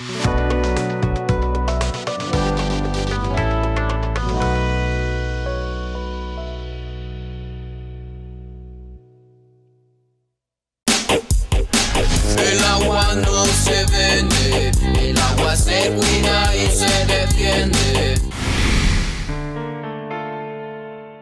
[0.00, 0.06] El
[12.64, 18.14] agua no se vende, el agua se cuida y se defiende.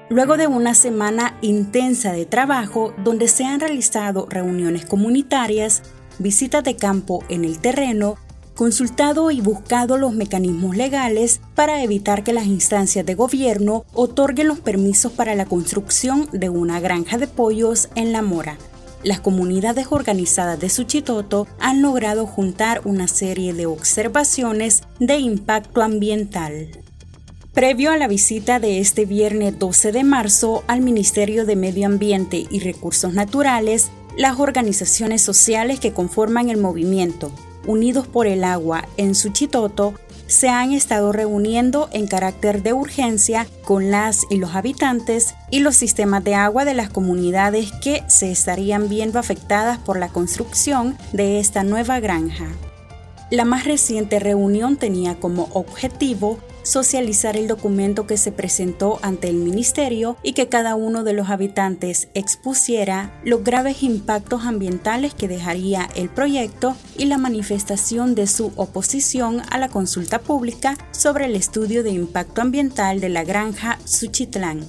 [0.09, 5.83] Luego de una semana intensa de trabajo donde se han realizado reuniones comunitarias,
[6.21, 8.19] visitas de campo en el terreno,
[8.59, 14.59] consultado y buscado los mecanismos legales para evitar que las instancias de gobierno otorguen los
[14.59, 18.59] permisos para la construcción de una granja de pollos en La Mora.
[19.05, 26.66] Las comunidades organizadas de Suchitoto han logrado juntar una serie de observaciones de impacto ambiental.
[27.52, 32.49] Previo a la visita de este viernes 12 de marzo al Ministerio de Medio Ambiente
[32.51, 37.30] y Recursos Naturales, las organizaciones sociales que conforman el movimiento
[37.67, 39.95] Unidos por el Agua en Suchitoto
[40.29, 45.74] se han estado reuniendo en carácter de urgencia con las y los habitantes y los
[45.74, 51.41] sistemas de agua de las comunidades que se estarían viendo afectadas por la construcción de
[51.41, 52.47] esta nueva granja.
[53.30, 56.38] La más reciente reunión tenía como objetivo
[56.69, 61.30] socializar el documento que se presentó ante el ministerio y que cada uno de los
[61.30, 68.53] habitantes expusiera los graves impactos ambientales que dejaría el proyecto y la manifestación de su
[68.56, 74.66] oposición a la consulta pública sobre el estudio de impacto ambiental de la granja Suchitlán.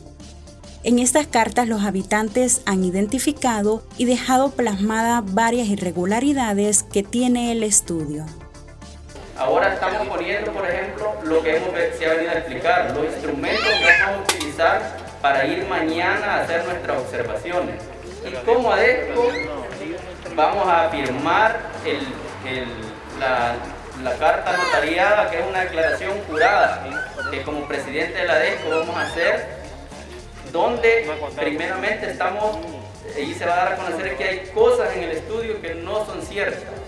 [0.83, 7.63] En estas cartas los habitantes han identificado y dejado plasmadas varias irregularidades que tiene el
[7.63, 8.25] estudio.
[9.39, 13.63] Ahora estamos poniendo, por ejemplo, lo que hemos, se ha venido a explicar, los instrumentos
[13.63, 17.75] que vamos a utilizar para ir mañana a hacer nuestras observaciones.
[18.27, 19.31] Y como ADESCO
[20.35, 21.57] vamos a firmar
[23.17, 23.55] la,
[24.03, 26.83] la, carta notariada, que es una declaración jurada,
[27.31, 29.47] que como presidente de la ADESCO vamos a hacer,
[30.51, 32.57] donde primeramente estamos,
[33.17, 36.05] y se va a dar a conocer que hay cosas en el estudio que no
[36.05, 36.78] son ciertas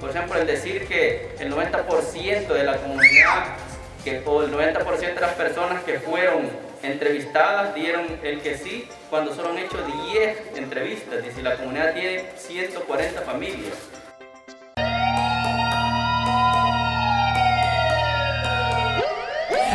[0.00, 3.44] por ejemplo, el decir que el 90% de la comunidad,
[4.02, 6.48] que, o el 90% de las personas que fueron
[6.82, 9.76] entrevistadas dieron el que sí, cuando solo han hecho
[10.12, 13.74] 10 entrevistas, y si la comunidad tiene 140 familias.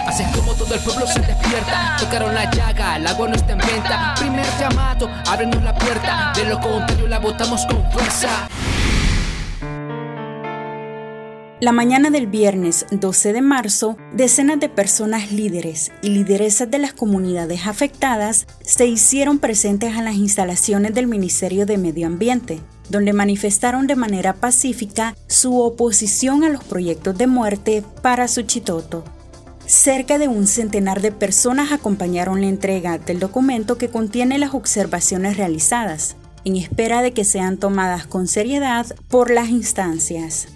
[0.08, 1.96] Así es como todo el pueblo se despierta.
[2.00, 4.16] Tocaron la llaga, el agua no está en venta.
[4.18, 6.32] Primer llamado, ábrenos la puerta.
[6.36, 8.50] De lo contrario, la botamos con fuerza.
[11.62, 16.94] La mañana del viernes 12 de marzo, decenas de personas líderes y lideresas de las
[16.94, 23.88] comunidades afectadas se hicieron presentes a las instalaciones del Ministerio de Medio Ambiente, donde manifestaron
[23.88, 29.04] de manera pacífica su oposición a los proyectos de muerte para Suchitoto.
[29.66, 35.36] Cerca de un centenar de personas acompañaron la entrega del documento que contiene las observaciones
[35.36, 36.16] realizadas,
[36.46, 40.48] en espera de que sean tomadas con seriedad por las instancias.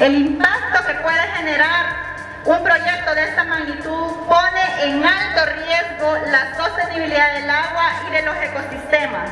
[0.00, 1.86] El impacto que puede generar
[2.44, 8.22] un proyecto de esta magnitud pone en alto riesgo la sostenibilidad del agua y de
[8.22, 9.28] los ecosistemas.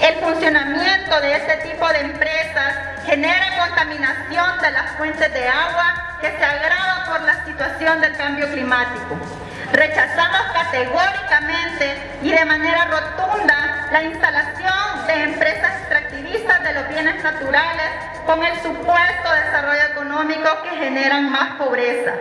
[0.00, 2.74] El funcionamiento de este tipo de empresas
[3.04, 8.48] genera contaminación de las fuentes de agua que se agrava por la situación del cambio
[8.52, 9.18] climático.
[9.72, 18.13] Rechazamos categóricamente y de manera rotunda la instalación de empresas extractivistas de los bienes naturales
[18.26, 22.12] con el supuesto desarrollo económico que generan más pobreza.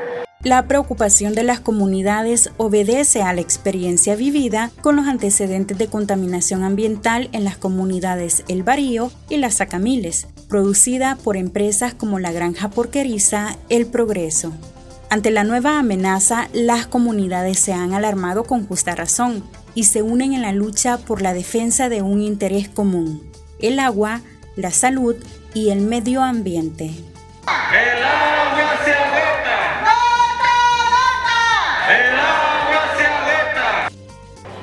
[0.43, 6.65] La preocupación de las comunidades obedece a la experiencia vivida con los antecedentes de contaminación
[6.65, 12.69] ambiental en las comunidades El Barío y Las Sacamiles, producida por empresas como la Granja
[12.69, 14.51] Porqueriza El Progreso.
[15.09, 20.33] Ante la nueva amenaza, las comunidades se han alarmado con justa razón y se unen
[20.33, 23.23] en la lucha por la defensa de un interés común,
[23.59, 24.19] el agua,
[24.57, 25.15] la salud
[25.53, 26.85] y el medio ambiente.
[26.85, 29.83] ¡El agua se agota!
[31.89, 33.89] ¡El agua se agota!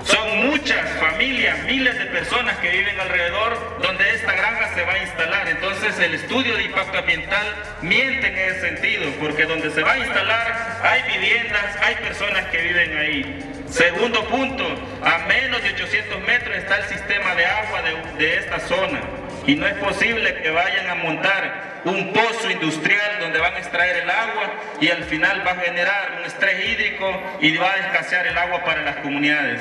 [0.04, 5.02] Son muchas familias, miles de personas que viven alrededor donde esta granja se va a
[5.02, 5.48] instalar.
[5.48, 7.46] Entonces el estudio de impacto ambiental
[7.82, 12.58] miente en ese sentido, porque donde se va a instalar hay viviendas, hay personas que
[12.62, 13.52] viven ahí.
[13.68, 14.64] Segundo punto,
[15.04, 19.54] a menos de 800 metros está el sistema de agua de, de esta zona y
[19.54, 24.10] no es posible que vayan a montar un pozo industrial donde van a extraer el
[24.10, 27.10] agua y al final va a generar un estrés hídrico
[27.40, 29.60] y va a escasear el agua para las comunidades.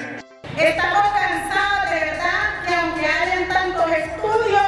[0.58, 4.62] Estamos cansados de verdad que aunque hayan tantos estudios,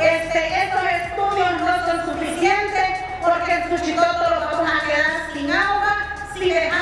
[0.00, 2.88] este, estos estudios no son suficientes
[3.22, 5.96] porque en Suchitoto lo vamos a quedar sin agua,
[6.34, 6.79] si dejamos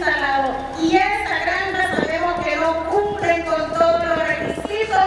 [0.00, 5.04] y esta granja sabemos que no cumplen con todos los requisitos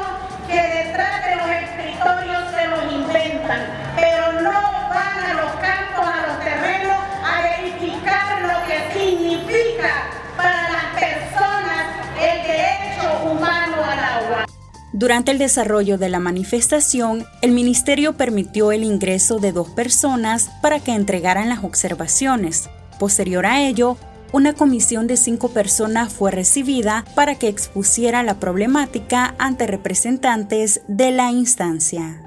[0.47, 3.61] que detrás de los escritorios se los inventan,
[3.95, 10.69] pero no van a los campos, a los terrenos a verificar lo que significa para
[10.69, 11.87] las personas
[12.21, 14.45] el derecho humano al agua.
[14.91, 20.79] Durante el desarrollo de la manifestación, el ministerio permitió el ingreso de dos personas para
[20.79, 22.69] que entregaran las observaciones.
[22.99, 23.97] Posterior a ello,
[24.33, 31.11] una comisión de cinco personas fue recibida para que expusiera la problemática ante representantes de
[31.11, 32.19] la instancia.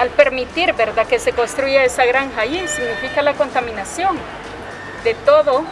[0.00, 1.06] Al permitir ¿verdad?
[1.06, 4.16] que se construya esa granja allí, significa la contaminación
[5.04, 5.64] de todo,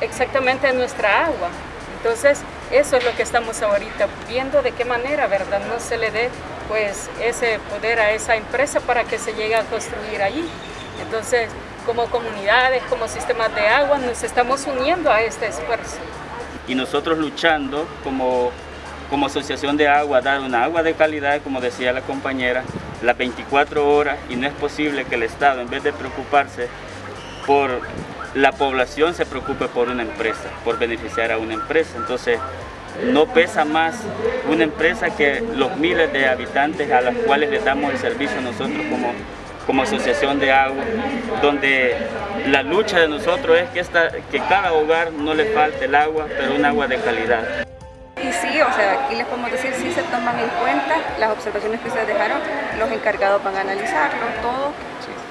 [0.00, 1.50] exactamente nuestra agua.
[1.98, 2.40] Entonces,
[2.72, 5.60] eso es lo que estamos ahorita viendo, de qué manera, ¿verdad?
[5.68, 6.30] No se le dé
[6.66, 10.48] pues ese poder a esa empresa para que se llegue a construir allí.
[11.02, 11.50] Entonces,
[11.84, 15.98] como comunidades, como sistemas de agua, nos estamos uniendo a este esfuerzo.
[16.66, 18.50] Y nosotros luchando como,
[19.10, 22.64] como asociación de agua, dar una agua de calidad, como decía la compañera,
[23.02, 26.68] las 24 horas, y no es posible que el Estado, en vez de preocuparse
[27.46, 27.80] por
[28.34, 31.92] la población se preocupe por una empresa, por beneficiar a una empresa.
[31.96, 32.38] Entonces,
[33.04, 33.96] no pesa más
[34.50, 38.82] una empresa que los miles de habitantes a los cuales les damos el servicio nosotros
[38.90, 39.12] como,
[39.66, 40.84] como asociación de agua,
[41.42, 41.96] donde
[42.48, 46.26] la lucha de nosotros es que, esta, que cada hogar no le falte el agua,
[46.28, 47.66] pero un agua de calidad.
[48.16, 51.80] Y sí, o sea, aquí les podemos decir, sí se toman en cuenta las observaciones
[51.80, 52.38] que ustedes dejaron,
[52.78, 54.72] los encargados van a analizarlo, todo,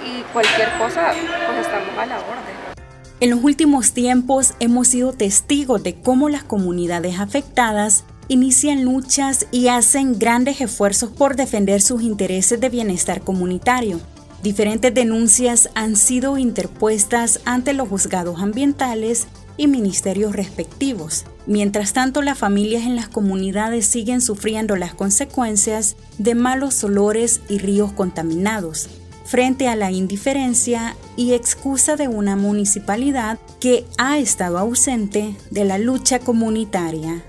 [0.06, 2.74] y cualquier cosa, pues estamos a la orden.
[3.20, 9.70] En los últimos tiempos hemos sido testigos de cómo las comunidades afectadas inician luchas y
[9.70, 14.00] hacen grandes esfuerzos por defender sus intereses de bienestar comunitario.
[14.44, 21.24] Diferentes denuncias han sido interpuestas ante los juzgados ambientales y ministerios respectivos.
[21.48, 27.58] Mientras tanto, las familias en las comunidades siguen sufriendo las consecuencias de malos olores y
[27.58, 28.90] ríos contaminados
[29.24, 35.78] frente a la indiferencia y excusa de una municipalidad que ha estado ausente de la
[35.78, 37.24] lucha comunitaria.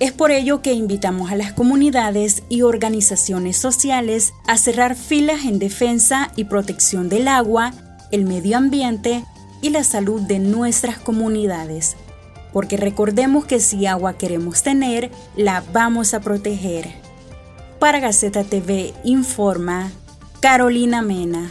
[0.00, 5.58] Es por ello que invitamos a las comunidades y organizaciones sociales a cerrar filas en
[5.58, 7.72] defensa y protección del agua,
[8.12, 9.24] el medio ambiente
[9.60, 11.96] y la salud de nuestras comunidades.
[12.52, 16.86] Porque recordemos que si agua queremos tener, la vamos a proteger.
[17.80, 19.90] Para Gaceta TV informa
[20.40, 21.50] Carolina Mena.